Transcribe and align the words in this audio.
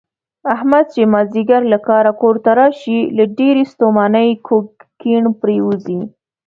احمد 0.53 0.85
چې 0.93 1.01
مازدیګر 1.13 1.61
له 1.73 1.77
کاره 1.87 2.11
کورته 2.21 2.51
راشي، 2.59 2.99
له 3.17 3.23
ډېرې 3.37 3.63
ستومانۍ 3.71 4.29
کوږ 4.47 4.65
کیڼ 5.01 5.23
پرېوځي. 5.41 6.01